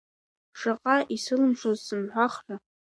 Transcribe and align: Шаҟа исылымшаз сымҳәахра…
Шаҟа 0.59 0.97
исылымшаз 1.15 1.79
сымҳәахра… 1.85 2.55